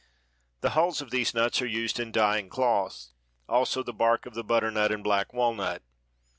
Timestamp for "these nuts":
1.11-1.61